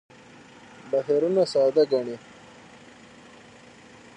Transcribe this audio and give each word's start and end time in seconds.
بهیرونه 0.91 1.43
ساده 1.51 1.83
ګڼي. 1.91 2.15